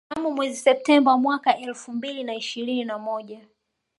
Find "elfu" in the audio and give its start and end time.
1.57-1.91